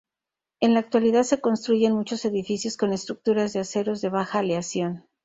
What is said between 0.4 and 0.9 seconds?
En la